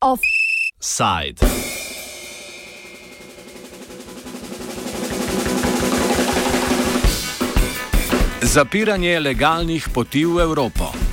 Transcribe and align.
Offside. 0.00 1.42
Zapiranje 8.42 9.20
legalnih 9.20 9.88
poti 9.90 10.24
v 10.24 10.38
Evropo. 10.38 11.07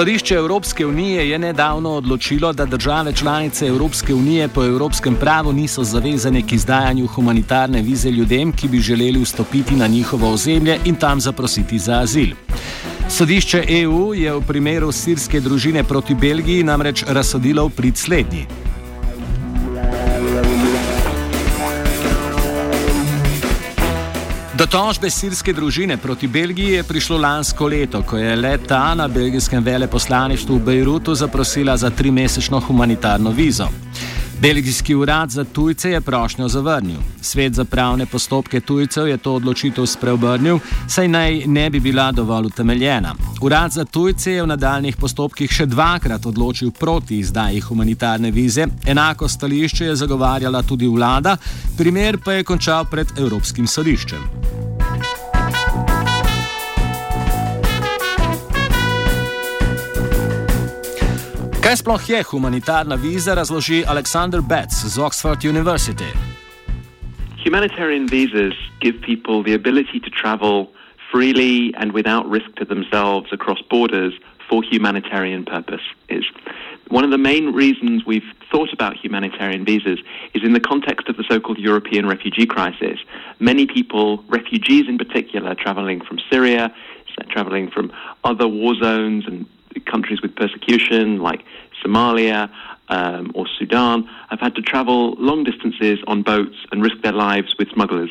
Sodišče 0.00 0.34
Evropske 0.34 0.86
unije 0.86 1.28
je 1.30 1.38
nedavno 1.38 1.90
odločilo, 1.90 2.52
da 2.52 2.64
države 2.64 3.12
članice 3.12 3.66
Evropske 3.66 4.14
unije 4.14 4.48
po 4.48 4.64
evropskem 4.64 5.16
pravu 5.16 5.52
niso 5.52 5.84
zavezane 5.84 6.42
k 6.42 6.52
izdajanju 6.52 7.06
humanitarne 7.06 7.82
vize 7.82 8.10
ljudem, 8.10 8.52
ki 8.52 8.68
bi 8.68 8.80
želeli 8.80 9.20
vstopiti 9.20 9.76
na 9.76 9.86
njihovo 9.86 10.32
ozemlje 10.32 10.78
in 10.84 10.94
tam 10.94 11.20
zaprositi 11.20 11.78
za 11.78 12.00
azil. 12.00 12.32
Sodišče 13.08 13.64
EU 13.68 14.14
je 14.14 14.32
v 14.32 14.40
primeru 14.40 14.92
sirske 14.92 15.40
družine 15.40 15.84
proti 15.84 16.14
Belgiji 16.14 16.62
namreč 16.62 17.04
razsodilo 17.08 17.66
v 17.66 17.70
prid 17.70 17.96
slednji. 17.96 18.46
Do 24.60 24.66
tožbe 24.68 25.08
sirske 25.08 25.54
družine 25.56 25.96
proti 25.96 26.28
Belgiji 26.28 26.74
je 26.74 26.82
prišlo 26.84 27.16
lansko 27.16 27.64
leto, 27.72 28.02
ko 28.04 28.18
je 28.20 28.34
leta 28.36 28.94
na 28.94 29.06
belgijskem 29.08 29.64
veleposlaništvu 29.64 30.58
v 30.58 30.64
Bejrutu 30.64 31.14
zaprosila 31.14 31.76
za 31.76 31.90
trimesečno 31.90 32.60
humanitarno 32.60 33.30
vizo. 33.30 33.70
Belgijski 34.40 34.94
urad 34.94 35.30
za 35.30 35.44
tujce 35.44 35.90
je 35.90 36.00
prošnjo 36.00 36.48
zavrnil. 36.48 36.96
Svet 37.20 37.54
za 37.54 37.64
pravne 37.64 38.06
postopke 38.06 38.60
tujcev 38.60 39.08
je 39.08 39.16
to 39.16 39.34
odločitev 39.34 39.86
spreobrnil, 39.86 40.58
saj 40.88 41.08
naj 41.08 41.42
ne 41.46 41.70
bi 41.70 41.80
bila 41.80 42.12
dovolj 42.12 42.46
utemeljena. 42.46 43.14
Urad 43.42 43.72
za 43.72 43.84
tujce 43.84 44.32
je 44.32 44.42
v 44.42 44.46
nadaljnih 44.46 44.96
postopkih 44.96 45.52
še 45.52 45.66
dvakrat 45.66 46.26
odločil 46.26 46.70
proti 46.70 47.18
izdaji 47.18 47.60
humanitarne 47.60 48.30
vize, 48.30 48.66
enako 48.86 49.28
stališče 49.28 49.84
je 49.84 49.96
zagovarjala 49.96 50.62
tudi 50.62 50.88
vlada, 50.88 51.36
primer 51.76 52.18
pa 52.24 52.32
je 52.32 52.44
končal 52.44 52.84
pred 52.84 53.18
Evropskim 53.18 53.66
sodiščem. 53.66 54.59
Kaj 61.70 61.76
sploh 61.86 62.02
je 62.10 62.22
humanitarna 62.30 62.96
viza, 62.98 63.34
razloži 63.34 63.84
Alexander 63.86 64.40
Betts 64.42 64.76
z 64.94 64.98
Oxford 64.98 65.44
University. 65.44 66.10
Humanitarian 67.44 68.08
visas 68.10 68.54
give 68.80 68.98
people 69.10 69.44
the 69.46 69.54
ability 69.54 70.00
to 70.00 70.10
travel 70.10 70.66
freely 71.12 71.72
and 71.80 71.92
without 71.92 72.26
risk 72.26 72.50
to 72.58 72.64
themselves 72.64 73.26
across 73.32 73.60
borders 73.70 74.12
for 74.48 74.64
humanitarian 74.72 75.44
purposes. 75.44 76.24
One 76.88 77.04
of 77.04 77.12
the 77.12 77.22
main 77.30 77.54
reasons 77.54 78.02
we've 78.04 78.30
thought 78.50 78.72
about 78.72 78.96
humanitarian 79.04 79.64
visas 79.64 80.00
is 80.34 80.42
in 80.42 80.54
the 80.54 80.64
context 80.72 81.08
of 81.08 81.16
the 81.18 81.24
so 81.30 81.38
called 81.38 81.58
European 81.58 82.04
refugee 82.14 82.46
crisis. 82.46 82.98
Many 83.38 83.66
people, 83.66 84.24
refugees 84.28 84.88
in 84.88 84.98
particular, 84.98 85.54
traveling 85.54 86.00
from 86.00 86.18
Syria, 86.30 86.74
traveling 87.28 87.70
from 87.70 87.92
other 88.24 88.48
war 88.48 88.74
zones 88.74 89.24
and 89.28 89.46
countries 89.86 90.22
with 90.22 90.34
persecution 90.36 91.18
like 91.18 91.44
Somalia 91.84 92.50
um, 92.88 93.32
or 93.34 93.46
Sudan 93.58 94.08
have 94.28 94.40
had 94.40 94.54
to 94.56 94.62
travel 94.62 95.12
long 95.18 95.44
distances 95.44 95.98
on 96.06 96.22
boats 96.22 96.56
and 96.72 96.82
risk 96.82 97.00
their 97.02 97.12
lives 97.12 97.56
with 97.58 97.68
smugglers. 97.70 98.10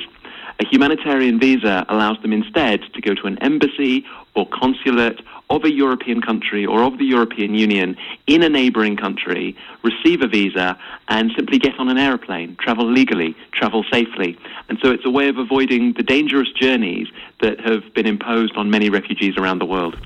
A 0.62 0.66
humanitarian 0.66 1.40
visa 1.40 1.86
allows 1.88 2.22
them 2.22 2.34
instead 2.34 2.82
to 2.94 3.02
go 3.02 3.14
to 3.16 3.28
an 3.28 3.38
embassy 3.40 4.06
or 4.36 4.46
consulate 4.48 5.22
of 5.50 5.64
a 5.64 5.72
European 5.72 6.22
country 6.22 6.66
or 6.66 6.84
of 6.84 6.98
the 6.98 7.06
European 7.06 7.56
Union 7.56 7.96
in 8.28 8.44
a 8.44 8.50
neighbouring 8.50 8.98
country, 8.98 9.56
receive 9.84 10.22
a 10.22 10.28
visa, 10.28 10.78
and 11.08 11.32
simply 11.36 11.58
get 11.58 11.80
on 11.80 11.90
an 11.90 11.98
aeroplane, 11.98 12.56
travel 12.58 12.92
legally, 12.92 13.36
travel 13.52 13.84
safely. 13.92 14.38
And 14.68 14.78
so 14.82 14.92
it's 14.92 15.06
a 15.06 15.10
way 15.10 15.30
of 15.30 15.38
avoiding 15.38 15.94
the 15.94 16.04
dangerous 16.04 16.52
journeys 16.52 17.08
that 17.42 17.60
have 17.62 17.94
been 17.94 18.06
imposed 18.06 18.56
on 18.58 18.70
many 18.70 18.90
refugees 18.90 19.38
around 19.38 19.60
the 19.60 19.66
world. 19.66 19.98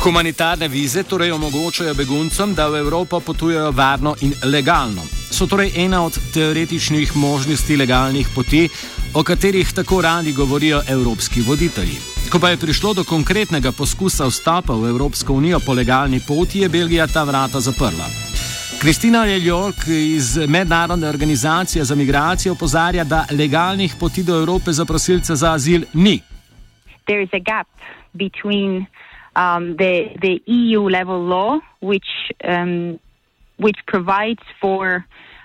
Humanitarne 0.00 0.68
vize 0.68 1.02
torej 1.02 1.32
omogočajo 1.32 1.94
beguncem, 1.94 2.54
da 2.54 2.68
v 2.68 2.78
Evropo 2.80 3.18
potujejo 3.20 3.70
varno 3.70 4.14
in 4.24 4.32
legalno. 4.48 5.02
So 5.30 5.46
torej 5.46 5.72
ena 5.76 6.00
od 6.04 6.16
teoretičnih 6.34 7.16
možnosti 7.16 7.76
legalnih 7.76 8.28
poti, 8.34 8.68
o 9.14 9.22
katerih 9.22 9.72
tako 9.72 10.00
radi 10.00 10.32
govorijo 10.32 10.80
evropski 10.88 11.40
voditelji. 11.40 11.98
Ko 12.32 12.38
pa 12.40 12.48
je 12.48 12.56
prišlo 12.56 12.94
do 12.94 13.04
konkretnega 13.04 13.72
poskusa 13.72 14.24
vstopa 14.26 14.72
v 14.72 14.88
Evropsko 14.88 15.34
unijo 15.34 15.60
po 15.60 15.72
legalni 15.72 16.20
poti, 16.28 16.64
je 16.64 16.68
Belgija 16.68 17.06
ta 17.06 17.24
vrata 17.24 17.60
zaprla. 17.60 18.08
Kristina 18.80 19.24
Leljork 19.24 19.84
iz 19.86 20.36
Mednarodne 20.48 21.08
organizacije 21.08 21.84
za 21.84 21.94
migracije 21.94 22.52
opozarja, 22.52 23.04
da 23.04 23.26
legalnih 23.30 23.94
poti 24.00 24.22
do 24.22 24.38
Evrope 24.38 24.72
za 24.72 24.84
prosilce 24.84 25.36
za 25.36 25.52
azil 25.52 25.84
ni. 25.92 26.20
There 27.04 27.22
is 27.22 27.30
a 27.32 27.42
gap 27.44 27.68
between 28.12 28.86
um, 29.36 29.76
the 29.76 30.16
the 30.20 30.42
EU 30.46 30.82
level 30.82 31.22
law, 31.22 31.60
which 31.80 32.32
um, 32.44 32.98
which 33.58 33.76
provides 33.86 34.42
for 34.60 35.04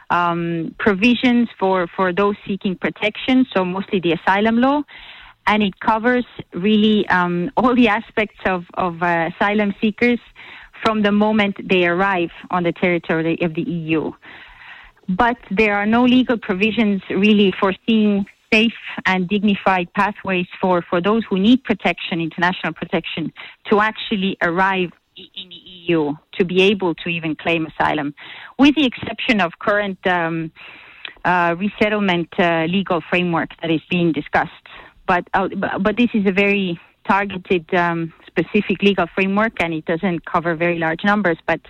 um, 0.09 0.75
provisions 0.79 1.49
for 1.59 1.87
for 1.95 2.13
those 2.13 2.35
seeking 2.47 2.75
protection, 2.75 3.45
so 3.53 3.65
mostly 3.65 3.99
the 3.99 4.13
asylum 4.13 4.57
law, 4.57 4.81
and 5.47 5.63
it 5.63 5.79
covers 5.79 6.25
really 6.53 7.07
um, 7.09 7.51
all 7.57 7.75
the 7.75 7.87
aspects 7.87 8.39
of 8.45 8.65
of 8.75 9.01
uh, 9.01 9.29
asylum 9.35 9.73
seekers 9.81 10.19
from 10.83 11.01
the 11.01 11.11
moment 11.11 11.55
they 11.67 11.85
arrive 11.85 12.31
on 12.51 12.63
the 12.63 12.71
territory 12.71 13.37
of 13.41 13.53
the 13.55 13.63
EU. 13.63 14.11
But 15.07 15.37
there 15.51 15.75
are 15.75 15.85
no 15.85 16.03
legal 16.03 16.37
provisions 16.37 17.01
really 17.09 17.53
foreseeing 17.59 18.25
safe 18.51 18.73
and 19.05 19.27
dignified 19.27 19.91
pathways 19.93 20.47
for, 20.61 20.83
for 20.89 21.01
those 21.01 21.23
who 21.29 21.39
need 21.39 21.63
protection, 21.63 22.21
international 22.21 22.73
protection, 22.73 23.31
to 23.69 23.79
actually 23.79 24.37
arrive 24.41 24.91
in 25.17 25.49
the 25.49 25.55
EU 25.55 26.13
to 26.33 26.45
be 26.45 26.61
able 26.61 26.93
to 26.95 27.09
even 27.09 27.35
claim 27.35 27.65
asylum, 27.65 28.13
with 28.59 28.75
the 28.75 28.85
exception 28.85 29.39
of 29.39 29.51
current 29.59 29.97
um, 30.07 30.51
uh, 31.23 31.55
resettlement 31.57 32.27
uh, 32.37 32.65
legal 32.65 33.01
framework 33.09 33.49
that 33.61 33.71
is 33.71 33.81
being 33.89 34.11
discussed. 34.11 34.51
But 35.07 35.27
uh, 35.33 35.47
but 35.79 35.97
this 35.97 36.09
is 36.13 36.25
a 36.25 36.31
very 36.31 36.79
targeted, 37.07 37.71
um, 37.73 38.13
specific 38.27 38.81
legal 38.81 39.05
framework, 39.13 39.53
and 39.59 39.73
it 39.73 39.85
doesn't 39.85 40.25
cover 40.25 40.55
very 40.55 40.79
large 40.79 41.03
numbers. 41.03 41.37
But 41.45 41.61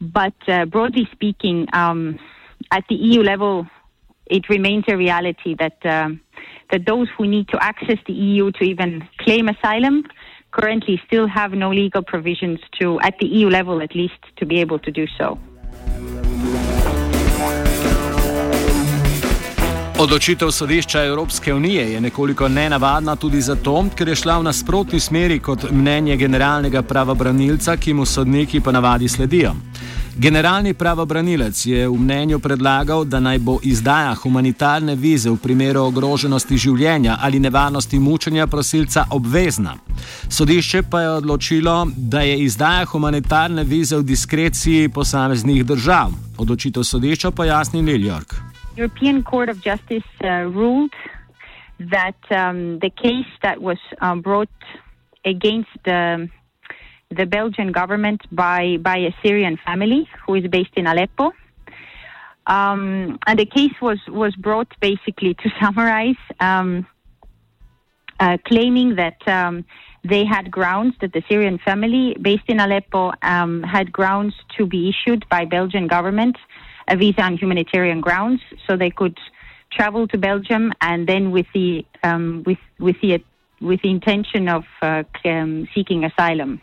but 0.00 0.34
uh, 0.46 0.66
broadly 0.66 1.08
speaking, 1.12 1.66
um, 1.72 2.18
at 2.70 2.84
the 2.88 2.94
EU 2.94 3.22
level, 3.22 3.66
it 4.30 4.48
remains 4.48 4.84
a 4.88 4.96
reality 4.96 5.54
that 5.58 5.78
um, 5.84 6.20
that 6.70 6.86
those 6.86 7.08
who 7.16 7.26
need 7.26 7.48
to 7.48 7.58
access 7.60 7.98
the 8.06 8.12
EU 8.12 8.50
to 8.52 8.64
even 8.64 9.02
claim 9.18 9.48
asylum 9.48 10.04
currently 10.52 11.00
still 11.06 11.26
have 11.26 11.52
no 11.52 11.70
legal 11.70 12.02
provisions 12.02 12.60
to, 12.80 13.00
at 13.00 13.14
the 13.20 13.26
EU 13.26 13.48
level 13.48 13.82
at 13.82 13.94
least, 13.94 14.22
to 14.36 14.46
be 14.46 14.60
able 14.60 14.78
to 14.78 14.90
do 14.90 15.06
so. 15.18 15.38
Odločitev 20.00 20.50
sodišča 20.50 21.04
Evropske 21.04 21.54
unije 21.54 21.92
je 21.92 22.00
nekoliko 22.00 22.48
nenavadna 22.48 23.16
tudi 23.16 23.40
zato, 23.40 23.84
ker 23.96 24.08
je 24.08 24.14
šla 24.16 24.38
v 24.38 24.42
nasprotni 24.42 25.00
smeri 25.00 25.38
kot 25.38 25.66
mnenje 25.70 26.16
generalnega 26.16 26.82
pravobranilca, 26.82 27.76
ki 27.76 27.92
mu 27.92 28.06
sodniki 28.06 28.60
ponavadi 28.60 29.08
sledijo. 29.08 29.52
Generalni 30.16 30.74
pravobranilec 30.74 31.66
je 31.66 31.88
v 31.88 31.94
mnenju 31.94 32.38
predlagal, 32.38 33.04
da 33.04 33.20
naj 33.20 33.38
bo 33.38 33.58
izdaja 33.62 34.14
humanitarne 34.14 34.94
vize 34.94 35.30
v 35.30 35.38
primeru 35.38 35.84
ogroženosti 35.86 36.58
življenja 36.58 37.16
ali 37.22 37.38
nevarnosti 37.40 37.98
mučenja 37.98 38.46
prosilca 38.46 39.04
obvezna. 39.10 39.76
Sodišče 40.28 40.82
pa 40.90 41.00
je 41.00 41.10
odločilo, 41.10 41.86
da 41.96 42.20
je 42.20 42.38
izdaja 42.42 42.84
humanitarne 42.84 43.64
vize 43.64 43.96
v 43.96 44.02
diskreciji 44.02 44.88
posameznih 44.88 45.64
držav. 45.64 46.10
Odločitev 46.38 46.82
sodišča 46.82 47.30
pojasni 47.30 47.82
New 47.82 47.96
York. 47.96 48.34
European 48.76 49.22
Court 49.22 49.50
of 49.50 49.58
Justice 49.64 50.10
uh, 50.24 50.50
ruled 50.54 50.92
that 51.78 52.18
um, 52.30 52.78
the 52.80 52.90
case 52.90 53.30
that 53.42 53.58
was 53.60 53.78
um, 54.02 54.20
brought 54.22 54.50
against 55.24 55.70
the 55.84 56.28
the 57.10 57.26
Belgian 57.26 57.72
government 57.72 58.22
by, 58.30 58.76
by 58.80 58.96
a 58.98 59.14
Syrian 59.22 59.58
family 59.64 60.08
who 60.26 60.34
is 60.36 60.46
based 60.46 60.70
in 60.76 60.86
Aleppo. 60.86 61.32
Um, 62.46 63.18
and 63.26 63.38
the 63.38 63.46
case 63.46 63.74
was, 63.82 63.98
was 64.08 64.34
brought 64.36 64.68
basically 64.80 65.34
to 65.34 65.50
summarize, 65.60 66.16
um, 66.38 66.86
uh, 68.20 68.38
claiming 68.46 68.96
that 68.96 69.26
um, 69.26 69.64
they 70.04 70.24
had 70.24 70.50
grounds 70.50 70.94
that 71.00 71.12
the 71.12 71.22
Syrian 71.28 71.58
family 71.58 72.16
based 72.20 72.44
in 72.48 72.60
Aleppo 72.60 73.12
um, 73.22 73.62
had 73.62 73.92
grounds 73.92 74.34
to 74.56 74.66
be 74.66 74.88
issued 74.88 75.28
by 75.28 75.44
Belgian 75.44 75.86
government 75.86 76.36
a 76.88 76.96
visa 76.96 77.22
on 77.22 77.36
humanitarian 77.36 78.00
grounds, 78.00 78.40
so 78.66 78.76
they 78.76 78.90
could 78.90 79.16
travel 79.72 80.08
to 80.08 80.18
Belgium 80.18 80.72
and 80.80 81.06
then 81.06 81.30
with 81.30 81.46
the 81.54 81.86
um, 82.02 82.42
with 82.44 82.58
with 82.78 82.96
the 83.00 83.22
with 83.60 83.80
the 83.82 83.90
intention 83.90 84.48
of 84.48 84.64
uh, 84.82 85.04
um, 85.24 85.68
seeking 85.72 86.04
asylum. 86.04 86.60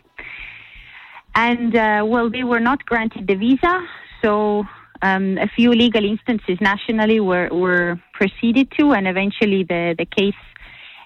And 1.34 1.74
uh, 1.74 2.04
well, 2.06 2.30
they 2.30 2.44
were 2.44 2.60
not 2.60 2.84
granted 2.84 3.26
the 3.26 3.34
visa, 3.34 3.86
so 4.22 4.64
um, 5.02 5.38
a 5.38 5.48
few 5.48 5.70
legal 5.70 6.04
instances 6.04 6.58
nationally 6.60 7.20
were, 7.20 7.48
were 7.48 8.00
proceeded 8.12 8.70
to, 8.78 8.92
and 8.92 9.06
eventually 9.06 9.62
the, 9.62 9.94
the 9.96 10.04
case 10.04 10.34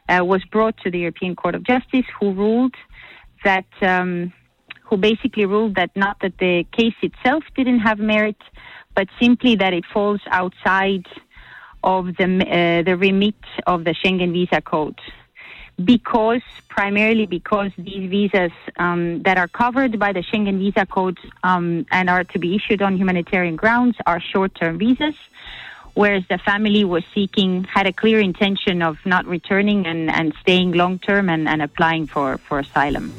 uh, 0.08 0.24
was 0.24 0.42
brought 0.44 0.76
to 0.78 0.90
the 0.90 1.00
European 1.00 1.36
Court 1.36 1.54
of 1.54 1.64
Justice, 1.64 2.06
who 2.18 2.32
ruled 2.32 2.74
that, 3.44 3.66
um, 3.82 4.32
who 4.84 4.96
basically 4.96 5.44
ruled 5.44 5.74
that 5.74 5.90
not 5.94 6.16
that 6.22 6.38
the 6.38 6.64
case 6.72 6.94
itself 7.02 7.44
didn't 7.54 7.80
have 7.80 7.98
merit, 7.98 8.40
but 8.94 9.08
simply 9.20 9.56
that 9.56 9.72
it 9.74 9.84
falls 9.92 10.20
outside 10.28 11.06
of 11.84 12.06
the 12.16 12.24
uh, 12.24 12.82
the 12.82 12.96
remit 12.96 13.34
of 13.66 13.84
the 13.84 13.90
Schengen 13.90 14.32
Visa 14.32 14.60
Code 14.60 15.00
because 15.82 16.42
primarily 16.68 17.26
because 17.26 17.70
these 17.76 18.08
visas 18.10 18.52
um, 18.78 19.22
that 19.22 19.38
are 19.38 19.48
covered 19.48 19.98
by 19.98 20.12
the 20.12 20.20
Schengen 20.20 20.58
visa 20.58 20.86
code 20.86 21.18
um, 21.42 21.86
and 21.90 22.08
are 22.08 22.24
to 22.24 22.38
be 22.38 22.56
issued 22.56 22.82
on 22.82 22.96
humanitarian 22.96 23.56
grounds 23.56 23.96
are 24.06 24.20
short-term 24.20 24.78
visas, 24.78 25.14
whereas 25.94 26.24
the 26.28 26.38
family 26.38 26.84
was 26.84 27.04
seeking 27.14 27.64
had 27.64 27.86
a 27.86 27.92
clear 27.92 28.20
intention 28.20 28.82
of 28.82 28.96
not 29.04 29.26
returning 29.26 29.86
and, 29.86 30.10
and 30.10 30.34
staying 30.40 30.72
long-term 30.72 31.28
and, 31.28 31.48
and 31.48 31.62
applying 31.62 32.06
for, 32.06 32.38
for 32.48 32.58
asylum. 32.60 33.14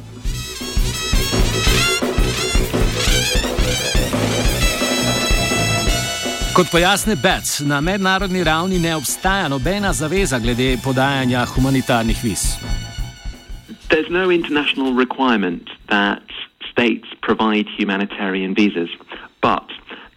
Kot 6.53 6.69
pojasne 6.71 7.15
Betts, 7.15 7.59
na 7.65 7.81
mednarodni 7.81 8.44
ravni 8.44 8.79
ne 8.79 8.95
obstaja 8.95 9.47
nobena 9.50 9.94
zaveza 9.94 10.39
glede 10.39 10.77
podajanja 10.83 11.45
humanitarnih 11.55 12.17
viz. 12.23 12.44
There's 13.89 14.09
no 14.09 14.29
international 14.31 14.94
requirement 14.94 15.69
that 15.89 16.21
states 16.71 17.07
provide 17.21 17.65
humanitarian 17.79 18.53
visas, 18.53 18.89
but 19.41 19.65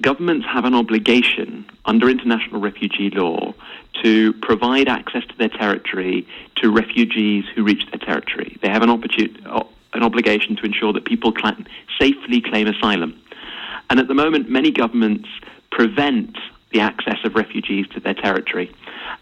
governments 0.03 0.47
have 0.55 0.67
an 0.69 0.75
obligation 0.75 1.65
under 1.87 2.11
international 2.11 2.61
refugee 2.61 3.11
law 3.11 3.55
to 4.03 4.35
provide 4.49 4.89
access 4.89 5.25
to 5.31 5.35
their 5.39 5.53
territory 5.59 6.27
to 6.61 6.71
refugees 6.71 7.45
who 7.55 7.65
reach 7.65 7.87
their 7.91 8.03
territory. 8.11 8.59
They 8.61 8.69
have 8.69 8.83
an, 8.83 8.91
an 8.91 10.03
obligation 10.03 10.57
to 10.57 10.67
ensure 10.67 10.93
that 10.93 11.05
people 11.07 11.33
safely 11.99 12.43
claim 12.43 12.67
asylum. 12.67 13.15
And 13.89 14.01
at 14.01 14.09
the 14.09 14.15
moment, 14.15 14.51
many 14.51 14.71
governments 14.71 15.29
prevent 15.77 16.39
the 16.73 16.81
access 16.81 17.19
of 17.23 17.35
refugees 17.35 17.87
to 17.89 18.01
their 18.01 18.15
territory. 18.15 18.75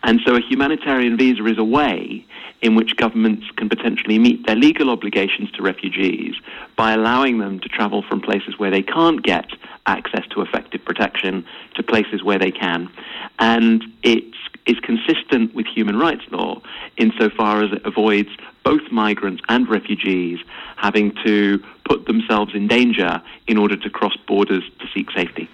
And 0.04 0.20
so 0.24 0.36
a 0.36 0.40
humanitarian 0.40 1.16
visa 1.16 1.44
is 1.46 1.58
a 1.58 1.64
way 1.64 2.24
in 2.62 2.76
which 2.76 2.96
governments 2.96 3.46
can 3.56 3.68
potentially 3.68 4.20
meet 4.20 4.46
their 4.46 4.54
legal 4.54 4.88
obligations 4.88 5.50
to 5.50 5.62
refugees 5.62 6.36
by 6.76 6.92
allowing 6.92 7.38
them 7.38 7.58
to 7.58 7.68
travel 7.68 8.02
from 8.08 8.20
places 8.20 8.56
where 8.56 8.70
they 8.70 8.82
can't 8.82 9.20
get 9.24 9.46
access 9.86 10.24
to 10.28 10.42
effective 10.42 10.82
protection 10.84 11.44
to 11.74 11.82
places 11.82 12.22
where 12.22 12.38
they 12.38 12.52
can. 12.52 12.88
And 13.40 13.82
it 14.04 14.24
is 14.66 14.78
consistent 14.80 15.56
with 15.56 15.66
human 15.66 15.98
rights 15.98 16.22
law 16.30 16.62
insofar 16.96 17.64
as 17.64 17.72
it 17.72 17.84
avoids 17.84 18.30
both 18.64 18.92
migrants 18.92 19.42
and 19.48 19.68
refugees 19.68 20.38
having 20.76 21.12
to 21.26 21.60
put 21.84 22.06
themselves 22.06 22.54
in 22.54 22.68
danger 22.68 23.20
in 23.48 23.58
order 23.58 23.76
to 23.76 23.90
cross 23.90 24.16
borders 24.28 24.62
to 24.78 24.86
seek 24.94 25.10
safety. 25.10 25.48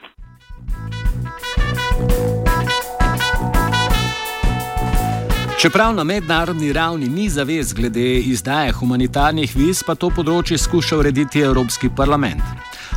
Čeprav 5.60 5.94
na 5.94 6.04
mednarodni 6.04 6.72
ravni 6.72 7.08
ni 7.08 7.28
zavez 7.28 7.72
glede 7.72 8.14
izdaje 8.14 8.72
humanitarnih 8.72 9.56
viz, 9.56 9.82
pa 9.84 9.92
to 9.94 10.08
področje 10.08 10.56
skuša 10.58 10.96
urediti 10.96 11.42
Evropski 11.44 11.90
parlament. 11.96 12.40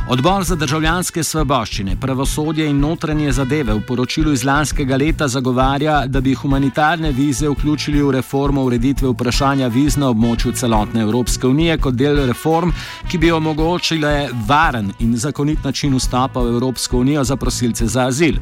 Odbor 0.08 0.46
za 0.48 0.56
državljanske 0.56 1.20
svoboščine, 1.24 1.98
pravosodje 2.00 2.64
in 2.70 2.80
notranje 2.80 3.34
zadeve 3.36 3.76
v 3.76 3.84
poročilu 3.84 4.32
iz 4.32 4.46
lanskega 4.48 4.96
leta 4.96 5.28
zagovarja, 5.28 6.06
da 6.08 6.24
bi 6.24 6.32
humanitarne 6.32 7.12
vize 7.12 7.52
vključili 7.52 8.00
v 8.00 8.16
reformo 8.16 8.64
ureditve 8.64 9.12
vprašanja 9.12 9.68
viz 9.68 10.00
na 10.00 10.08
območju 10.16 10.56
celotne 10.56 11.04
Evropske 11.04 11.46
unije 11.46 11.76
kot 11.76 12.00
del 12.00 12.24
reform, 12.32 12.72
ki 13.12 13.20
bi 13.20 13.32
omogočile 13.32 14.30
varen 14.48 14.88
in 15.04 15.18
zakonit 15.20 15.68
način 15.68 16.00
vstopa 16.00 16.40
v 16.40 16.56
Evropsko 16.56 17.04
unijo 17.04 17.28
za 17.28 17.36
prosilce 17.36 17.86
za 17.86 18.08
azil. 18.08 18.40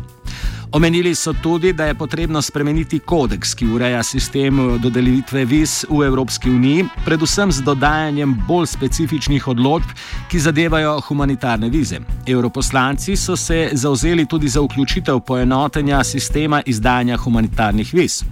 Omenili 0.74 1.14
so 1.14 1.32
tudi, 1.32 1.72
da 1.72 1.84
je 1.84 1.94
potrebno 1.94 2.42
spremeniti 2.42 2.98
kodeks, 2.98 3.54
ki 3.54 3.66
ureja 3.66 4.02
sistem 4.02 4.78
dodelitve 4.80 5.44
viz 5.44 5.84
v 5.90 6.06
Evropski 6.06 6.50
uniji, 6.50 6.86
predvsem 7.04 7.52
z 7.52 7.60
dodajanjem 7.60 8.32
bolj 8.48 8.66
specifičnih 8.66 9.48
odločb, 9.48 9.90
ki 10.30 10.40
zadevajo 10.40 10.94
humanitarne 11.08 11.68
vize. 11.68 12.00
Europoslanci 12.26 13.16
so 13.16 13.36
se 13.36 13.68
zauzeli 13.72 14.26
tudi 14.26 14.48
za 14.48 14.60
vključitev 14.60 15.20
poenotenja 15.20 16.04
sistema 16.04 16.62
izdajanja 16.66 17.16
humanitarnih 17.16 17.94
viz. 17.94 18.22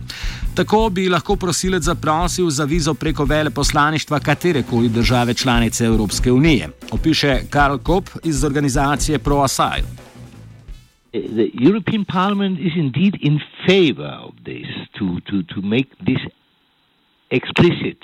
Tako 0.54 0.88
bi 0.90 1.08
lahko 1.08 1.37
prosilec 1.37 1.82
zaprosil 1.84 2.50
za 2.50 2.64
vizo 2.64 2.94
preko 2.94 3.25
veleposlaništva 3.25 4.20
katerekoli 4.20 4.88
države 4.88 5.34
članice 5.34 5.84
Evropske 5.84 6.32
unije, 6.32 6.69
opiše 6.90 7.40
Karl 7.50 7.76
Kopp 7.78 8.08
iz 8.25 8.44
organizacije 8.44 9.19
ProAsaj. 9.19 10.10
The 11.12 11.51
European 11.55 12.05
Parliament 12.05 12.61
is 12.61 12.73
indeed 12.77 13.17
in 13.21 13.41
favor 13.67 14.05
of 14.07 14.35
this 14.45 14.67
to, 14.99 15.21
to, 15.21 15.43
to 15.43 15.62
make 15.62 15.91
this 15.99 16.21
explicit 17.31 17.99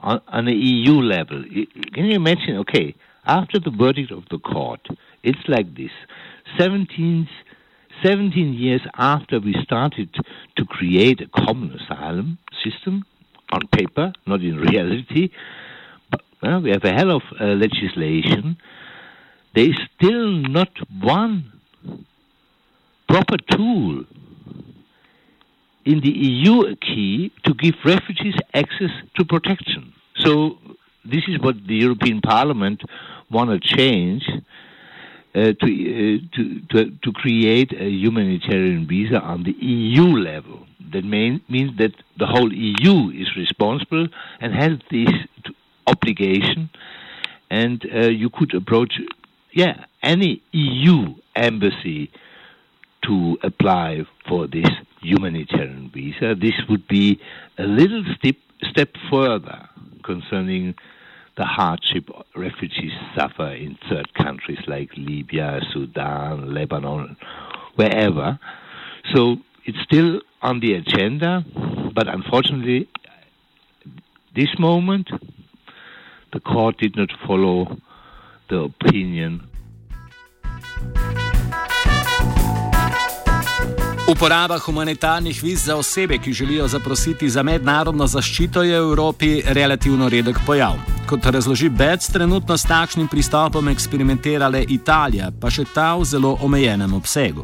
on, 0.00 0.20
on 0.28 0.44
the 0.46 0.54
EU 0.54 1.00
level. 1.00 1.44
Can 1.92 2.06
you 2.06 2.16
imagine? 2.16 2.56
Okay, 2.58 2.94
after 3.24 3.58
the 3.58 3.70
verdict 3.70 4.10
of 4.10 4.24
the 4.30 4.38
court, 4.38 4.80
it's 5.22 5.38
like 5.48 5.74
this 5.76 5.90
17, 6.58 7.28
17 8.02 8.54
years 8.54 8.82
after 8.96 9.38
we 9.40 9.54
started 9.62 10.14
to 10.56 10.64
create 10.64 11.20
a 11.20 11.46
common 11.46 11.72
asylum 11.72 12.38
system 12.62 13.04
on 13.52 13.60
paper, 13.68 14.12
not 14.26 14.40
in 14.40 14.56
reality. 14.56 15.30
But, 16.10 16.22
well, 16.42 16.60
we 16.60 16.70
have 16.70 16.84
a 16.84 16.92
hell 16.92 17.12
of 17.12 17.22
uh, 17.40 17.44
legislation. 17.44 18.56
There 19.54 19.70
is 19.70 19.78
still 19.96 20.32
not 20.32 20.70
one 21.00 21.52
proper 23.14 23.36
tool 23.56 24.04
in 25.84 26.00
the 26.00 26.10
EU 26.10 26.66
acquis 26.72 27.30
to 27.44 27.54
give 27.54 27.74
refugees 27.84 28.34
access 28.54 28.90
to 29.16 29.24
protection. 29.24 29.92
So 30.16 30.58
this 31.04 31.22
is 31.28 31.38
what 31.40 31.54
the 31.68 31.76
European 31.76 32.20
Parliament 32.20 32.82
want 33.30 33.50
to 33.50 33.76
change 33.76 34.24
uh, 34.28 35.52
to, 35.60 35.66
uh, 35.66 36.18
to, 36.34 36.60
to, 36.70 36.90
to 37.04 37.12
create 37.12 37.70
a 37.78 37.88
humanitarian 37.88 38.88
visa 38.88 39.20
on 39.20 39.44
the 39.44 39.52
EU 39.64 40.06
level. 40.32 40.66
That 40.92 41.04
means 41.04 41.70
that 41.78 41.92
the 42.18 42.26
whole 42.26 42.52
EU 42.52 43.10
is 43.10 43.28
responsible 43.36 44.08
and 44.40 44.52
has 44.54 44.72
this 44.90 45.12
obligation, 45.86 46.68
and 47.48 47.80
uh, 47.94 48.08
you 48.08 48.28
could 48.28 48.54
approach, 48.56 48.94
yeah, 49.52 49.84
any 50.02 50.42
EU 50.50 51.14
embassy 51.36 52.10
to 53.06 53.38
apply 53.42 54.04
for 54.28 54.46
this 54.46 54.68
humanitarian 55.00 55.90
visa. 55.92 56.34
This 56.34 56.54
would 56.68 56.86
be 56.88 57.20
a 57.58 57.64
little 57.64 58.04
step, 58.16 58.36
step 58.70 58.90
further 59.10 59.68
concerning 60.02 60.74
the 61.36 61.44
hardship 61.44 62.08
refugees 62.36 62.92
suffer 63.16 63.48
in 63.48 63.76
third 63.88 64.14
countries 64.14 64.60
like 64.66 64.90
Libya, 64.96 65.60
Sudan, 65.72 66.54
Lebanon, 66.54 67.16
wherever. 67.74 68.38
So 69.12 69.36
it's 69.64 69.78
still 69.82 70.20
on 70.42 70.60
the 70.60 70.74
agenda, 70.74 71.44
but 71.94 72.06
unfortunately, 72.06 72.88
this 74.36 74.58
moment, 74.58 75.10
the 76.32 76.40
court 76.40 76.78
did 76.78 76.96
not 76.96 77.10
follow 77.26 77.78
the 78.48 78.60
opinion 78.60 79.48
Uporaba 84.14 84.58
humanitarnih 84.58 85.42
viz 85.42 85.64
za 85.64 85.76
osebe, 85.76 86.18
ki 86.18 86.32
želijo 86.32 86.68
zaprositi 86.68 87.28
za 87.28 87.42
mednarodno 87.42 88.06
zaščito, 88.06 88.62
je 88.62 88.80
v 88.80 88.84
Evropi 88.84 89.42
relativno 89.46 90.08
redek 90.08 90.36
pojav. 90.46 90.76
Kot 91.08 91.26
razloži 91.26 91.68
Bec, 91.68 92.06
trenutno 92.12 92.56
s 92.56 92.62
takšnim 92.62 93.08
pristopom 93.08 93.68
eksperimentira 93.68 94.48
le 94.48 94.62
Italija, 94.68 95.32
pa 95.40 95.50
še 95.50 95.64
ta 95.74 95.96
v 95.98 96.04
zelo 96.04 96.36
omejenem 96.46 96.94
obsegu. 96.94 97.42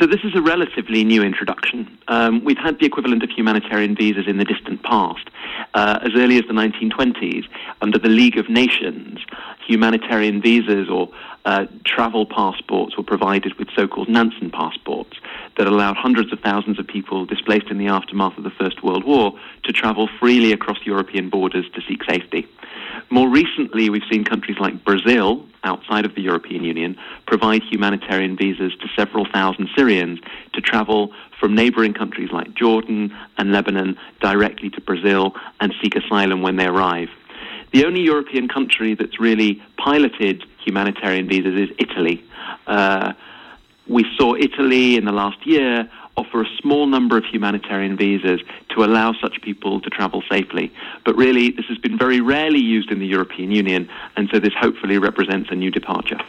So 0.00 0.06
this 0.06 0.24
is 0.24 0.32
a 0.34 0.40
relatively 0.40 1.04
new 1.04 1.22
introduction. 1.22 1.84
Um, 2.08 2.40
we've 2.44 2.64
had 2.64 2.78
the 2.80 2.86
equivalent 2.86 3.22
of 3.22 3.30
humanitarian 3.36 3.94
visas 3.94 4.26
in 4.26 4.38
the 4.38 4.48
distant 4.48 4.82
past. 4.82 5.28
uh, 5.74 5.98
as 6.02 6.12
early 6.14 6.38
as 6.38 6.44
the 6.46 6.54
1920s, 6.54 7.46
under 7.80 7.98
the 7.98 8.08
League 8.08 8.38
of 8.38 8.48
Nations, 8.48 9.20
humanitarian 9.66 10.40
visas 10.40 10.88
or 10.88 11.08
uh, 11.44 11.66
travel 11.84 12.26
passports 12.26 12.96
were 12.96 13.02
provided 13.02 13.54
with 13.58 13.68
so 13.74 13.86
called 13.86 14.08
Nansen 14.08 14.50
passports 14.50 15.18
that 15.58 15.66
allowed 15.66 15.96
hundreds 15.96 16.32
of 16.32 16.40
thousands 16.40 16.78
of 16.78 16.86
people 16.86 17.26
displaced 17.26 17.66
in 17.66 17.78
the 17.78 17.88
aftermath 17.88 18.38
of 18.38 18.44
the 18.44 18.50
First 18.50 18.82
World 18.82 19.04
War 19.04 19.32
to 19.64 19.72
travel 19.72 20.08
freely 20.18 20.52
across 20.52 20.78
European 20.86 21.28
borders 21.28 21.66
to 21.74 21.82
seek 21.86 22.02
safety. 22.04 22.46
More 23.10 23.28
recently, 23.28 23.90
we've 23.90 24.02
seen 24.10 24.24
countries 24.24 24.58
like 24.60 24.84
Brazil, 24.84 25.44
outside 25.64 26.04
of 26.04 26.14
the 26.14 26.22
European 26.22 26.62
Union, 26.62 26.96
provide 27.26 27.62
humanitarian 27.62 28.36
visas 28.36 28.72
to 28.76 28.88
several 28.96 29.26
thousand 29.26 29.68
Syrians 29.76 30.20
to 30.54 30.60
travel 30.60 31.12
from 31.40 31.54
neighboring 31.54 31.92
countries 31.92 32.30
like 32.32 32.54
Jordan 32.54 33.14
and 33.36 33.52
Lebanon 33.52 33.98
directly 34.20 34.70
to 34.70 34.80
Brazil 34.80 35.34
and 35.60 35.74
seek 35.82 35.96
asylum 35.96 36.40
when 36.40 36.56
they 36.56 36.66
arrive. 36.66 37.08
The 37.72 37.84
only 37.84 38.02
European 38.02 38.48
country 38.48 38.94
that's 38.94 39.20
really 39.20 39.62
piloted 39.76 40.44
humanitarian 40.64 41.28
visas 41.28 41.54
is 41.54 41.76
Italy. 41.78 42.24
Uh, 42.66 43.12
we 43.88 44.04
saw 44.16 44.34
Italy 44.34 44.96
in 44.96 45.04
the 45.04 45.12
last 45.12 45.46
year 45.46 45.90
offer 46.16 46.42
a 46.42 46.50
small 46.60 46.86
number 46.86 47.16
of 47.16 47.24
humanitarian 47.24 47.96
visas 47.96 48.40
to 48.74 48.84
allow 48.84 49.12
such 49.22 49.40
people 49.40 49.80
to 49.80 49.88
travel 49.88 50.22
safely. 50.28 50.72
But 51.04 51.16
really, 51.16 51.50
this 51.50 51.66
has 51.66 51.78
been 51.78 51.96
very 51.96 52.20
rarely 52.20 52.58
used 52.58 52.90
in 52.90 52.98
the 52.98 53.06
European 53.06 53.50
Union, 53.50 53.88
and 54.16 54.28
so 54.30 54.40
this 54.40 54.54
hopefully 54.60 54.98
represents 54.98 55.48
a 55.50 55.54
new 55.54 55.70
departure. 55.70 56.20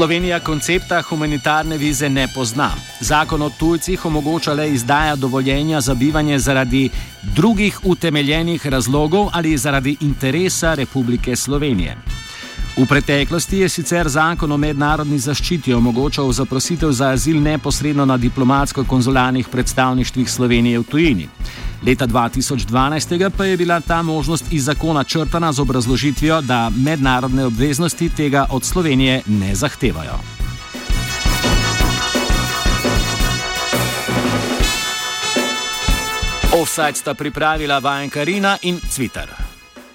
Slovenija 0.00 0.40
koncepta 0.40 1.02
humanitarne 1.02 1.76
vize 1.76 2.08
ne 2.08 2.26
pozna. 2.34 2.70
Zakon 3.00 3.42
o 3.42 3.50
tujcih 3.58 4.06
omogoča 4.06 4.52
le 4.52 4.70
izdaja 4.70 5.16
dovoljenja 5.16 5.80
za 5.80 5.94
bivanje 5.94 6.38
zaradi 6.38 6.90
drugih 7.36 7.80
utemeljenih 7.84 8.66
razlogov 8.66 9.28
ali 9.32 9.56
zaradi 9.56 9.96
interesa 10.00 10.74
Republike 10.74 11.36
Slovenije. 11.36 11.96
V 12.76 12.86
preteklosti 12.86 13.58
je 13.58 13.68
sicer 13.68 14.08
zakon 14.08 14.52
o 14.52 14.56
mednarodni 14.56 15.18
zaščiti 15.18 15.74
omogočal 15.74 16.32
zaprositev 16.32 16.92
za 16.92 17.10
azil 17.10 17.40
neposredno 17.42 18.06
na 18.06 18.16
diplomatsko-konzularnih 18.16 19.48
predstavništvih 19.52 20.30
Slovenije 20.30 20.78
v 20.78 20.84
tujini. 20.84 21.28
Leta 21.86 22.06
2012 22.06 23.30
pa 23.36 23.44
je 23.44 23.56
bila 23.56 23.80
ta 23.80 24.02
možnost 24.02 24.52
iz 24.52 24.64
zakona 24.64 25.04
črtana 25.04 25.52
z 25.52 25.60
obrazložitvijo, 25.60 26.40
da 26.40 26.70
mednarodne 26.76 27.44
obveznosti 27.44 28.08
tega 28.08 28.46
od 28.50 28.64
Slovenije 28.64 29.22
ne 29.26 29.54
zahtevajo. 29.54 30.20
Offside 36.52 36.94
sta 36.94 37.14
pripravila 37.14 37.78
Vajenka 37.78 38.24
Rina 38.24 38.58
in 38.62 38.80
Cvitar. 38.90 39.49